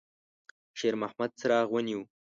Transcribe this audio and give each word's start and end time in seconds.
شېرمحمد 0.79 1.31
څراغ 1.39 1.67
ونیوه. 1.71 2.03